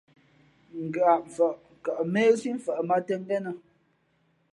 [0.93, 3.51] Ghǎʼmfαʼ kαʼ méhsí mfαʼ mᾱᾱ tᾱ ngénᾱ.